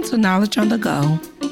[0.00, 1.02] Welcome to Knowledge on the Go,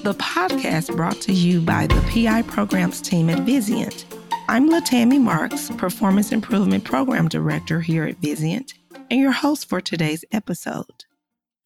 [0.04, 4.06] the podcast brought to you by the PI programs team at Vizient.
[4.48, 8.72] I'm LaTammy Marks, Performance Improvement Program Director here at Vizient,
[9.10, 11.04] and your host for today's episode.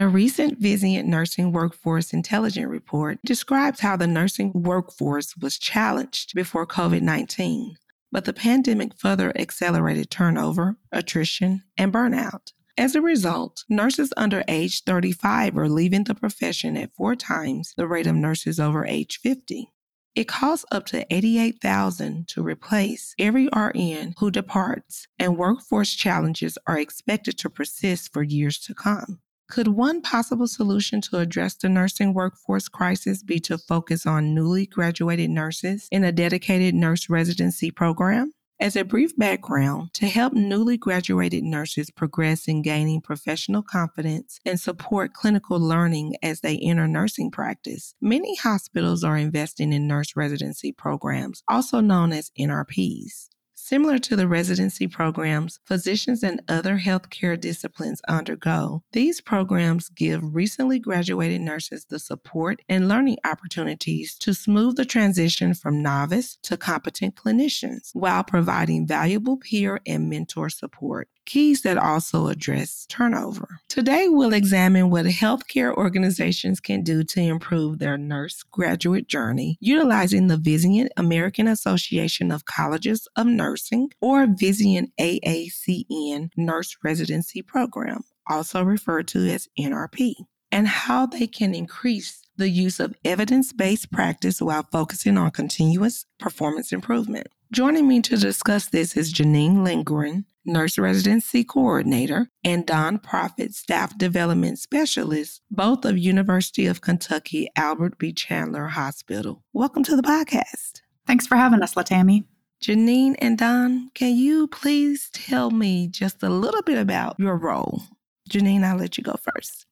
[0.01, 6.67] A recent Vizient Nursing Workforce Intelligence Report describes how the nursing workforce was challenged before
[6.67, 7.77] COVID 19,
[8.11, 12.51] but the pandemic further accelerated turnover, attrition, and burnout.
[12.79, 17.87] As a result, nurses under age 35 are leaving the profession at four times the
[17.87, 19.71] rate of nurses over age 50.
[20.15, 26.79] It costs up to 88,000 to replace every RN who departs, and workforce challenges are
[26.79, 29.21] expected to persist for years to come.
[29.51, 34.65] Could one possible solution to address the nursing workforce crisis be to focus on newly
[34.65, 38.33] graduated nurses in a dedicated nurse residency program?
[38.63, 44.61] As a brief background, to help newly graduated nurses progress in gaining professional confidence and
[44.61, 50.71] support clinical learning as they enter nursing practice, many hospitals are investing in nurse residency
[50.71, 53.31] programs, also known as NRPs.
[53.65, 60.81] Similar to the residency programs physicians and other healthcare disciplines undergo, these programs give recently
[60.81, 67.15] graduated nurses the support and learning opportunities to smooth the transition from novice to competent
[67.15, 73.61] clinicians while providing valuable peer and mentor support keys that also address turnover.
[73.69, 80.27] Today, we'll examine what healthcare organizations can do to improve their nurse graduate journey utilizing
[80.27, 88.63] the Vizient American Association of Colleges of Nursing or Vizient AACN Nurse Residency Program, also
[88.63, 90.15] referred to as NRP,
[90.51, 96.07] and how they can increase the use of evidence based practice while focusing on continuous
[96.19, 97.29] performance improvement.
[97.53, 103.97] Joining me to discuss this is Janine Lindgreen, Nurse Residency Coordinator, and Dawn Profit, Staff
[103.97, 108.13] Development Specialist, both of University of Kentucky Albert B.
[108.13, 109.43] Chandler Hospital.
[109.53, 110.83] Welcome to the podcast.
[111.07, 112.25] Thanks for having us, LaTammy.
[112.63, 117.83] Janine and Dawn, can you please tell me just a little bit about your role?
[118.31, 119.67] Janine, I'll let you go first.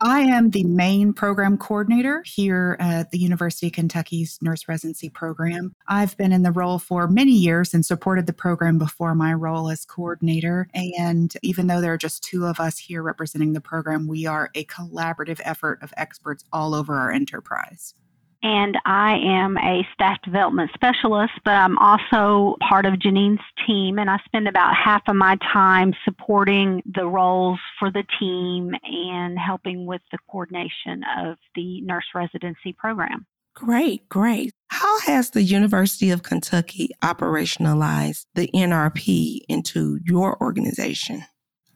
[0.00, 5.74] I am the main program coordinator here at the University of Kentucky's nurse residency program.
[5.88, 9.70] I've been in the role for many years and supported the program before my role
[9.70, 10.68] as coordinator.
[10.74, 14.50] And even though there are just two of us here representing the program, we are
[14.54, 17.94] a collaborative effort of experts all over our enterprise
[18.42, 24.10] and I am a staff development specialist, but I'm also part of Janine's team, and
[24.10, 29.86] I spend about half of my time supporting the roles for the team and helping
[29.86, 33.26] with the coordination of the nurse residency program.
[33.54, 34.52] Great, great.
[34.68, 41.24] How has the University of Kentucky operationalized the NRP into your organization?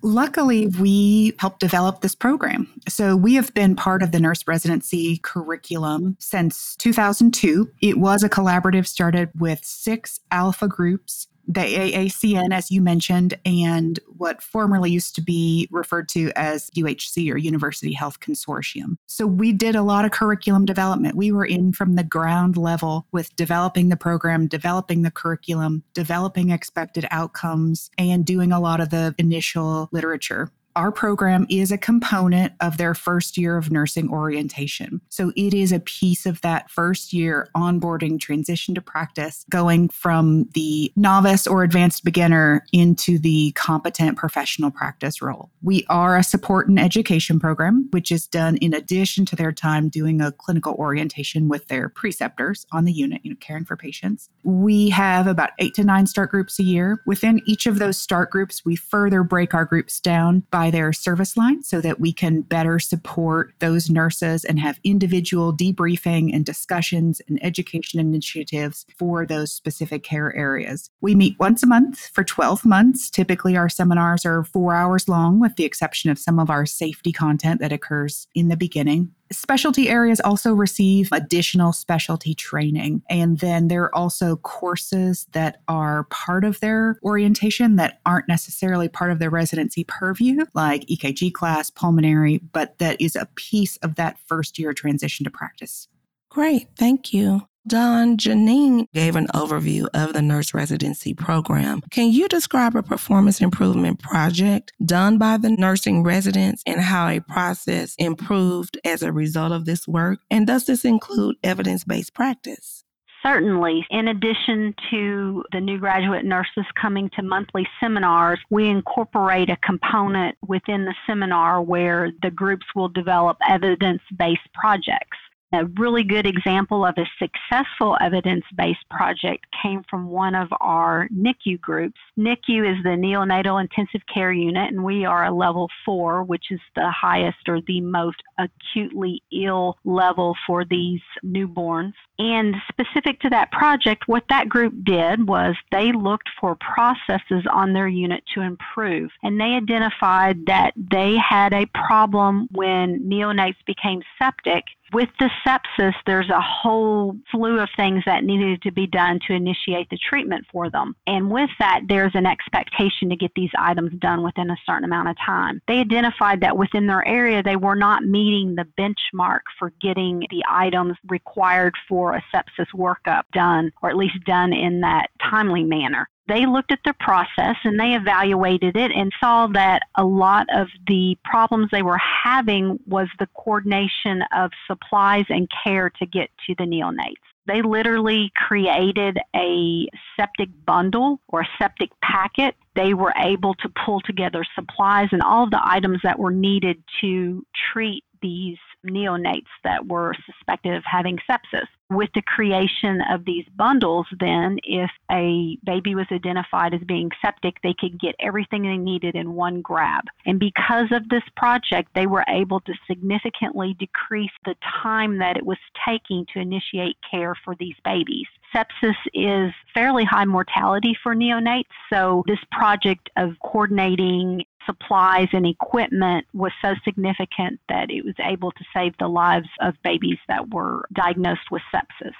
[0.03, 2.69] Luckily, we helped develop this program.
[2.89, 7.71] So we have been part of the nurse residency curriculum since 2002.
[7.83, 13.99] It was a collaborative started with six alpha groups the AACN, as you mentioned, and
[14.07, 18.97] what formerly used to be referred to as UHC or University Health Consortium.
[19.07, 21.17] So we did a lot of curriculum development.
[21.17, 26.51] We were in from the ground level with developing the program, developing the curriculum, developing
[26.51, 32.55] expected outcomes, and doing a lot of the initial literature our program is a component
[32.63, 34.99] of their first year of nursing orientation.
[35.11, 40.49] So it is a piece of that first year onboarding transition to practice, going from
[40.55, 45.51] the novice or advanced beginner into the competent professional practice role.
[45.63, 49.91] We are a support and education program, which is done in addition to their time
[49.91, 54.31] doing a clinical orientation with their preceptors on the unit, you know, caring for patients.
[54.45, 57.03] We have about eight to nine start groups a year.
[57.05, 61.37] Within each of those start groups, we further break our groups down by their service
[61.37, 67.21] line so that we can better support those nurses and have individual debriefing and discussions
[67.29, 70.91] and education initiatives for those specific care areas.
[71.01, 73.11] We meet once a month for 12 months.
[73.11, 77.13] Typically, our seminars are four hours long, with the exception of some of our safety
[77.13, 79.13] content that occurs in the beginning.
[79.33, 83.03] Specialty areas also receive additional specialty training.
[83.09, 88.89] And then there are also courses that are part of their orientation that aren't necessarily
[88.89, 93.95] part of their residency purview, like EKG class, pulmonary, but that is a piece of
[93.95, 95.87] that first year transition to practice.
[96.29, 96.69] Great.
[96.77, 97.43] Thank you.
[97.67, 101.83] Dawn, Janine gave an overview of the nurse residency program.
[101.91, 107.21] Can you describe a performance improvement project done by the nursing residents and how a
[107.21, 110.21] process improved as a result of this work?
[110.31, 112.83] And does this include evidence based practice?
[113.23, 113.87] Certainly.
[113.91, 120.37] In addition to the new graduate nurses coming to monthly seminars, we incorporate a component
[120.47, 125.19] within the seminar where the groups will develop evidence based projects.
[125.53, 131.09] A really good example of a successful evidence based project came from one of our
[131.09, 131.99] NICU groups.
[132.17, 136.61] NICU is the Neonatal Intensive Care Unit, and we are a level four, which is
[136.77, 141.95] the highest or the most acutely ill level for these newborns.
[142.21, 147.73] And specific to that project, what that group did was they looked for processes on
[147.73, 149.11] their unit to improve.
[149.25, 155.95] And they identified that they had a problem when neonates became septic with the sepsis,
[156.07, 160.47] there's a whole slew of things that needed to be done to initiate the treatment
[160.51, 160.95] for them.
[161.07, 165.09] And with that, there's an expectation to get these items done within a certain amount
[165.09, 165.61] of time.
[165.69, 170.45] They identified that within their area, they were not meeting the benchmark for getting the
[170.49, 176.09] items required for a sepsis workup done, or at least done in that timely manner
[176.31, 180.69] they looked at the process and they evaluated it and saw that a lot of
[180.87, 186.55] the problems they were having was the coordination of supplies and care to get to
[186.57, 187.17] the neonates.
[187.47, 192.55] They literally created a septic bundle or a septic packet.
[192.77, 196.81] They were able to pull together supplies and all of the items that were needed
[197.01, 201.67] to treat these neonates that were suspected of having sepsis.
[201.91, 207.57] With the creation of these bundles, then, if a baby was identified as being septic,
[207.63, 210.05] they could get everything they needed in one grab.
[210.25, 215.45] And because of this project, they were able to significantly decrease the time that it
[215.45, 218.29] was taking to initiate care for these babies.
[218.55, 226.27] Sepsis is fairly high mortality for neonates, so this project of coordinating supplies and equipment
[226.33, 230.87] was so significant that it was able to save the lives of babies that were
[230.93, 232.15] diagnosed with sepsis.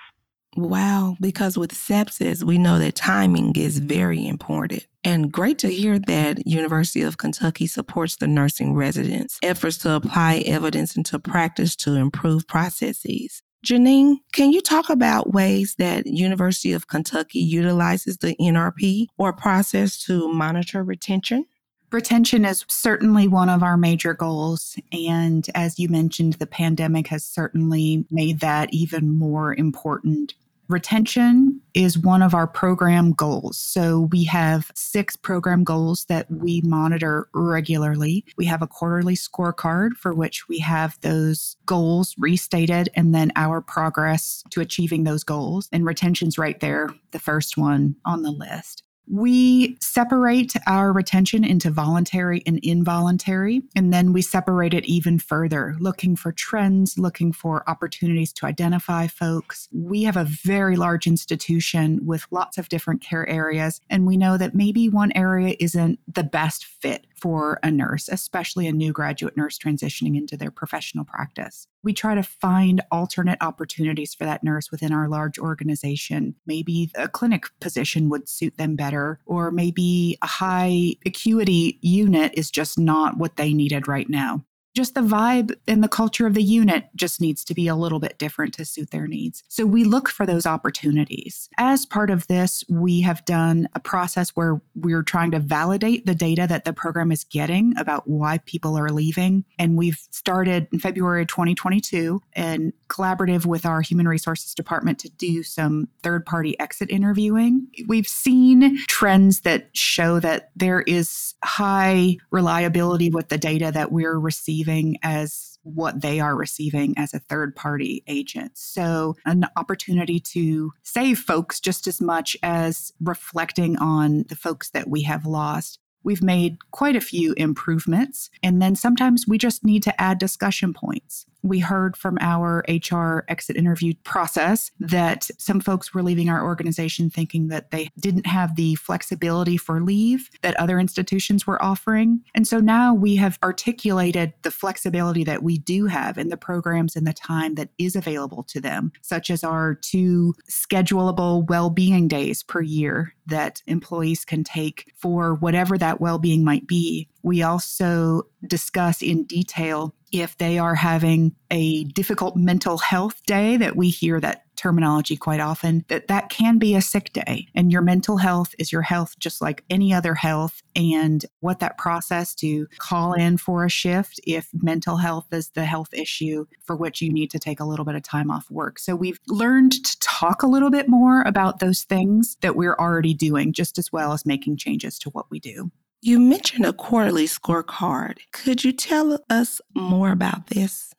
[0.57, 4.87] Wow, because with sepsis, we know that timing is very important.
[5.05, 10.43] And great to hear that University of Kentucky supports the nursing residents' efforts to apply
[10.47, 13.43] evidence into practice to improve processes.
[13.65, 20.03] Janine, can you talk about ways that University of Kentucky utilizes the NRP or process
[20.05, 21.45] to monitor retention?
[21.93, 24.77] Retention is certainly one of our major goals.
[24.93, 30.35] And as you mentioned, the pandemic has certainly made that even more important.
[30.71, 33.59] Retention is one of our program goals.
[33.59, 38.25] So we have six program goals that we monitor regularly.
[38.37, 43.61] We have a quarterly scorecard for which we have those goals restated and then our
[43.61, 45.69] progress to achieving those goals.
[45.73, 48.85] And retention's right there, the first one on the list.
[49.07, 55.77] We separate our retention into voluntary and involuntary, and then we separate it even further,
[55.81, 59.69] looking for trends, looking for opportunities to identify folks.
[59.73, 64.37] We have a very large institution with lots of different care areas, and we know
[64.37, 69.37] that maybe one area isn't the best fit for a nurse, especially a new graduate
[69.37, 71.67] nurse transitioning into their professional practice.
[71.83, 76.35] We try to find alternate opportunities for that nurse within our large organization.
[76.47, 82.51] Maybe a clinic position would suit them better, or maybe a high acuity unit is
[82.51, 84.45] just not what they needed right now
[84.75, 87.99] just the vibe and the culture of the unit just needs to be a little
[87.99, 89.43] bit different to suit their needs.
[89.49, 91.49] So we look for those opportunities.
[91.59, 96.15] As part of this, we have done a process where we're trying to validate the
[96.15, 99.45] data that the program is getting about why people are leaving.
[99.59, 105.43] And we've started in February 2022 and collaborative with our human resources department to do
[105.43, 107.67] some third party exit interviewing.
[107.89, 114.19] We've seen trends that show that there is high reliability with the data that we're
[114.19, 118.53] receiving receiving as what they are receiving as a third party agent.
[118.55, 124.89] So, an opportunity to save folks just as much as reflecting on the folks that
[124.89, 125.79] we have lost.
[126.03, 130.73] We've made quite a few improvements, and then sometimes we just need to add discussion
[130.73, 131.27] points.
[131.43, 137.11] We heard from our HR exit interview process that some folks were leaving our organization
[137.11, 142.21] thinking that they didn't have the flexibility for leave that other institutions were offering.
[142.35, 146.97] And so now we have articulated the flexibility that we do have in the programs
[146.97, 152.09] and the time that is available to them, such as our two schedulable well being
[152.09, 157.09] days per year that employees can take for whatever that well being might be.
[157.23, 163.77] We also discuss in detail if they are having a difficult mental health day that
[163.77, 167.47] we hear that terminology quite often, that that can be a sick day.
[167.55, 170.63] And your mental health is your health just like any other health.
[170.77, 175.65] And what that process to call in for a shift if mental health is the
[175.65, 178.79] health issue for which you need to take a little bit of time off work.
[178.79, 183.15] So we've learned to talk a little bit more about those things that we're already
[183.15, 185.71] doing, just as well as making changes to what we do.
[186.03, 188.21] You mentioned a quarterly scorecard.
[188.33, 190.95] Could you tell us more about this?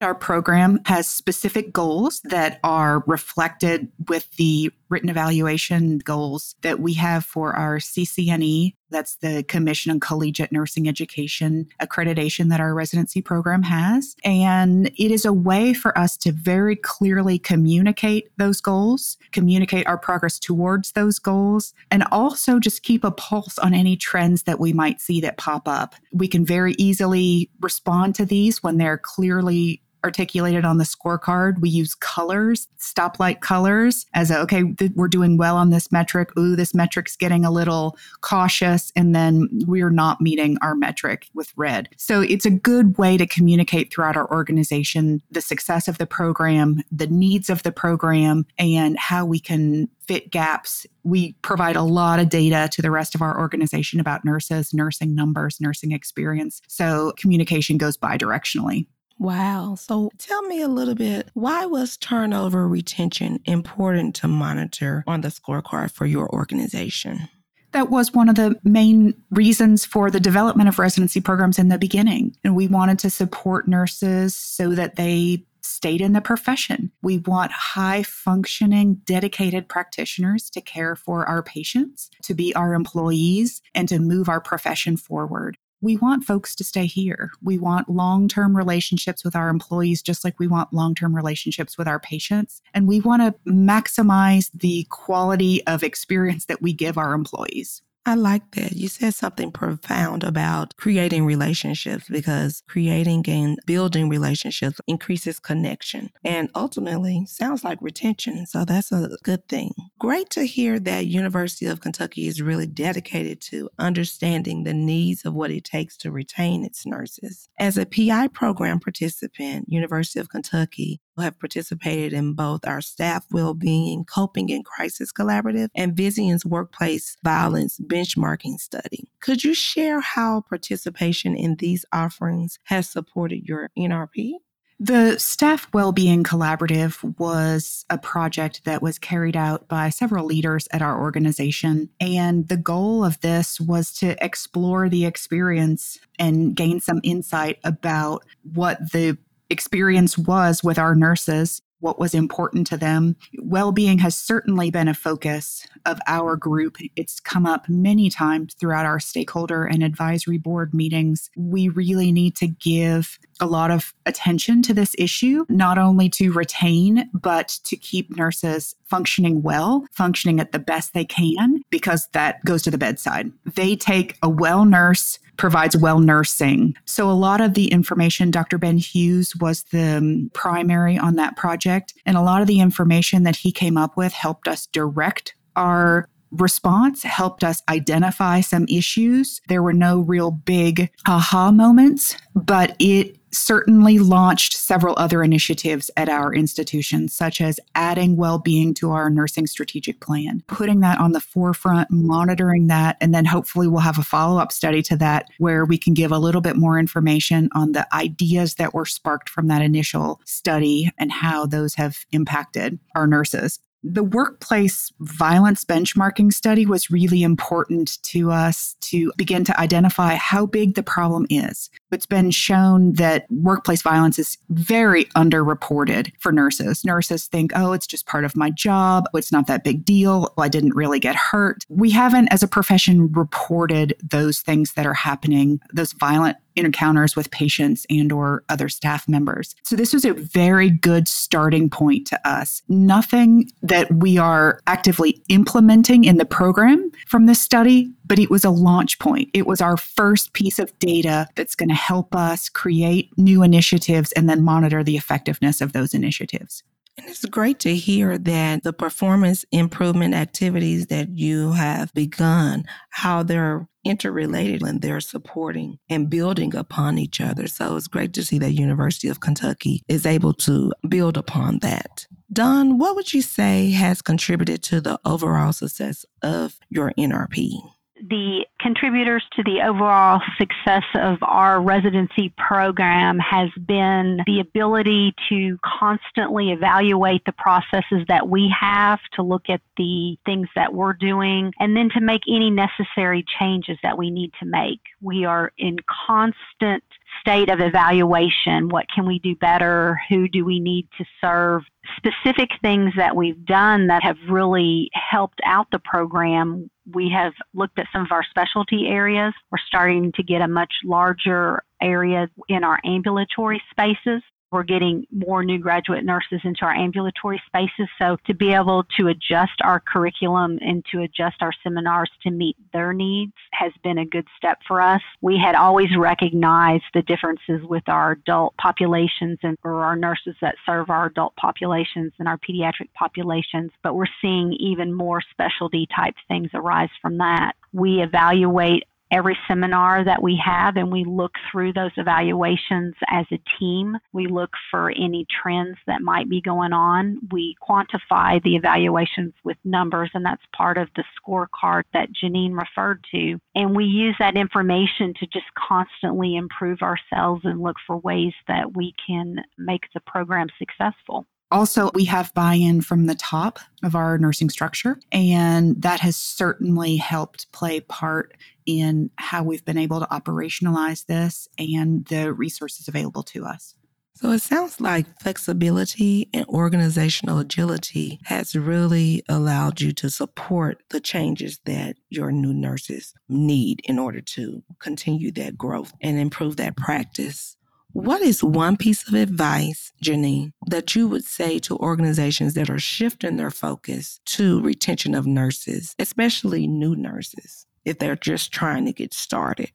[0.00, 6.94] Our program has specific goals that are reflected with the written evaluation goals that we
[6.94, 8.74] have for our CCNE.
[8.90, 14.14] That's the Commission on Collegiate Nursing Education accreditation that our residency program has.
[14.24, 19.98] And it is a way for us to very clearly communicate those goals, communicate our
[19.98, 24.72] progress towards those goals, and also just keep a pulse on any trends that we
[24.72, 25.94] might see that pop up.
[26.12, 31.60] We can very easily respond to these when they're clearly articulated on the scorecard.
[31.60, 36.30] We use colors, stoplight colors, as a, okay, th- we're doing well on this metric.
[36.38, 38.92] Ooh, this metric's getting a little cautious.
[38.94, 41.88] And then we're not meeting our metric with red.
[41.96, 46.82] So it's a good way to communicate throughout our organization the success of the program,
[46.92, 50.86] the needs of the program, and how we can fit gaps.
[51.02, 55.14] We provide a lot of data to the rest of our organization about nurses, nursing
[55.14, 56.60] numbers, nursing experience.
[56.68, 58.86] So communication goes bi directionally.
[59.18, 59.76] Wow.
[59.76, 65.28] So tell me a little bit why was turnover retention important to monitor on the
[65.28, 67.28] scorecard for your organization?
[67.72, 71.78] That was one of the main reasons for the development of residency programs in the
[71.78, 72.36] beginning.
[72.44, 76.92] And we wanted to support nurses so that they stayed in the profession.
[77.02, 83.60] We want high functioning, dedicated practitioners to care for our patients, to be our employees,
[83.74, 87.30] and to move our profession forward we want folks to stay here.
[87.42, 91.76] We want long term relationships with our employees, just like we want long term relationships
[91.76, 92.62] with our patients.
[92.72, 97.82] And we want to maximize the quality of experience that we give our employees.
[98.06, 98.72] I like that.
[98.72, 106.50] You said something profound about creating relationships because creating and building relationships increases connection and
[106.54, 108.44] ultimately sounds like retention.
[108.46, 109.72] So that's a good thing.
[109.98, 115.32] Great to hear that University of Kentucky is really dedicated to understanding the needs of
[115.32, 117.48] what it takes to retain its nurses.
[117.58, 124.04] As a PI program participant, University of Kentucky have participated in both our staff well-being
[124.04, 129.08] coping and crisis collaborative and Vizient's workplace violence benchmarking study.
[129.20, 134.34] Could you share how participation in these offerings has supported your NRP?
[134.80, 140.82] The Staff Wellbeing Collaborative was a project that was carried out by several leaders at
[140.82, 141.88] our organization.
[142.00, 148.24] And the goal of this was to explore the experience and gain some insight about
[148.52, 149.16] what the
[149.54, 153.14] experience was with our nurses, what was important to them.
[153.38, 156.78] Well being has certainly been a focus of our group.
[156.96, 161.30] It's come up many times throughout our stakeholder and advisory board meetings.
[161.36, 166.32] We really need to give a lot of attention to this issue, not only to
[166.32, 172.44] retain, but to keep nurses functioning well, functioning at the best they can, because that
[172.44, 173.30] goes to the bedside.
[173.44, 176.74] They take a well nurse provides well nursing.
[176.84, 178.58] So, a lot of the information, Dr.
[178.58, 183.22] Ben Hughes was the um, primary on that project, and a lot of the information
[183.24, 186.08] that he came up with helped us direct our
[186.40, 189.40] response helped us identify some issues.
[189.48, 196.08] There were no real big aha moments, but it certainly launched several other initiatives at
[196.08, 201.12] our institution, such as adding well being to our nursing strategic plan, putting that on
[201.12, 205.28] the forefront, monitoring that, and then hopefully we'll have a follow up study to that
[205.38, 209.28] where we can give a little bit more information on the ideas that were sparked
[209.28, 213.58] from that initial study and how those have impacted our nurses.
[213.86, 220.46] The workplace violence benchmarking study was really important to us to begin to identify how
[220.46, 221.68] big the problem is.
[221.92, 226.82] It's been shown that workplace violence is very underreported for nurses.
[226.82, 229.04] Nurses think, oh, it's just part of my job.
[229.12, 230.32] It's not that big deal.
[230.38, 231.64] I didn't really get hurt.
[231.68, 237.30] We haven't, as a profession, reported those things that are happening, those violent encounters with
[237.30, 239.54] patients and or other staff members.
[239.62, 242.62] So this was a very good starting point to us.
[242.68, 248.44] Nothing that we are actively implementing in the program from this study, but it was
[248.44, 249.30] a launch point.
[249.34, 254.12] It was our first piece of data that's going to help us create new initiatives
[254.12, 256.62] and then monitor the effectiveness of those initiatives.
[256.96, 263.22] And it's great to hear that the performance improvement activities that you have begun, how
[263.22, 267.46] they're interrelated and they're supporting and building upon each other.
[267.48, 272.06] So it's great to see that University of Kentucky is able to build upon that.
[272.32, 277.60] Dawn, what would you say has contributed to the overall success of your NRP?
[278.08, 285.58] The contributors to the overall success of our residency program has been the ability to
[285.64, 291.50] constantly evaluate the processes that we have to look at the things that we're doing
[291.60, 294.80] and then to make any necessary changes that we need to make.
[295.00, 296.84] We are in constant
[297.20, 298.68] state of evaluation.
[298.68, 299.98] What can we do better?
[300.10, 301.62] Who do we need to serve?
[301.96, 306.70] Specific things that we've done that have really helped out the program.
[306.92, 309.32] We have looked at some of our specialty areas.
[309.50, 314.22] We're starting to get a much larger area in our ambulatory spaces
[314.54, 317.88] we're getting more new graduate nurses into our ambulatory spaces.
[318.00, 322.56] So to be able to adjust our curriculum and to adjust our seminars to meet
[322.72, 325.02] their needs has been a good step for us.
[325.20, 330.54] We had always recognized the differences with our adult populations and or our nurses that
[330.64, 336.14] serve our adult populations and our pediatric populations, but we're seeing even more specialty type
[336.28, 337.54] things arise from that.
[337.72, 343.40] We evaluate every seminar that we have and we look through those evaluations as a
[343.58, 343.96] team.
[344.12, 347.18] We look for any trends that might be going on.
[347.30, 353.04] We quantify the evaluations with numbers, and that's part of the scorecard that Janine referred
[353.12, 353.38] to.
[353.54, 358.76] And we use that information to just constantly improve ourselves and look for ways that
[358.76, 361.26] we can make the program successful.
[361.54, 366.16] Also, we have buy in from the top of our nursing structure, and that has
[366.16, 368.34] certainly helped play part
[368.66, 373.76] in how we've been able to operationalize this and the resources available to us.
[374.16, 381.00] So it sounds like flexibility and organizational agility has really allowed you to support the
[381.00, 386.76] changes that your new nurses need in order to continue that growth and improve that
[386.76, 387.56] practice.
[387.94, 392.80] What is one piece of advice, Janine, that you would say to organizations that are
[392.80, 398.92] shifting their focus to retention of nurses, especially new nurses, if they're just trying to
[398.92, 399.70] get started?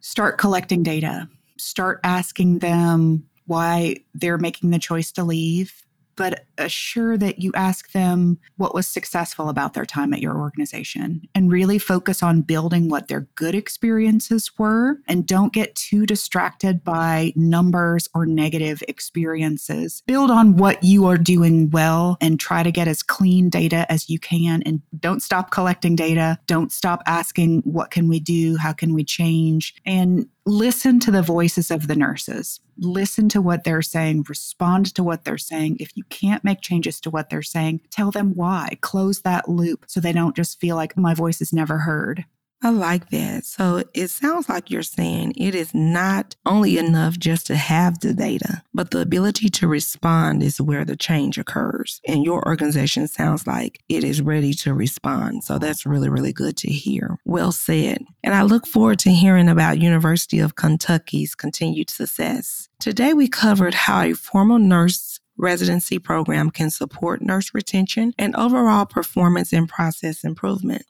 [0.00, 1.28] Start collecting data.
[1.56, 7.92] Start asking them why they're making the choice to leave but assure that you ask
[7.92, 12.88] them what was successful about their time at your organization and really focus on building
[12.88, 20.02] what their good experiences were and don't get too distracted by numbers or negative experiences.
[20.06, 24.08] Build on what you are doing well and try to get as clean data as
[24.08, 26.38] you can and don't stop collecting data.
[26.46, 28.56] Don't stop asking what can we do?
[28.56, 29.74] How can we change?
[29.84, 32.60] And listen to the voices of the nurses.
[32.78, 35.76] Listen to what they're saying, respond to what they're saying.
[35.78, 38.78] If you can't make changes to what they're saying, tell them why.
[38.80, 42.24] Close that loop so they don't just feel like my voice is never heard.
[42.64, 43.44] I like that.
[43.44, 48.14] So it sounds like you're saying it is not only enough just to have the
[48.14, 52.00] data, but the ability to respond is where the change occurs.
[52.06, 55.42] And your organization sounds like it is ready to respond.
[55.42, 57.18] So that's really, really good to hear.
[57.24, 58.04] Well said.
[58.22, 62.68] And I look forward to hearing about University of Kentucky's continued success.
[62.78, 68.86] Today we covered how a formal nurse residency program can support nurse retention and overall
[68.86, 70.84] performance and process improvement.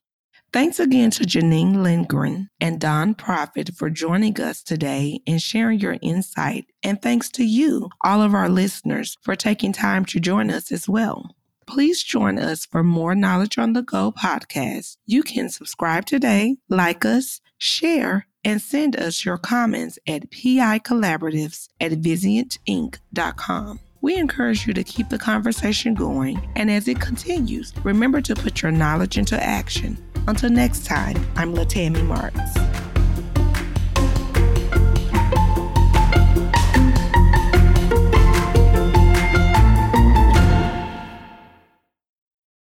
[0.52, 5.96] Thanks again to Janine Lindgreen and Dawn Profit for joining us today and sharing your
[6.02, 6.66] insight.
[6.82, 10.86] And thanks to you, all of our listeners, for taking time to join us as
[10.86, 11.34] well.
[11.66, 14.98] Please join us for more Knowledge on the Go podcast.
[15.06, 21.68] You can subscribe today, like us, share, and send us your comments at PI Collaboratives
[21.80, 23.80] at VizientInc.com.
[24.02, 28.60] We encourage you to keep the conversation going, and as it continues, remember to put
[28.60, 29.96] your knowledge into action.
[30.28, 32.81] Until next time, I'm LaTammy Marks.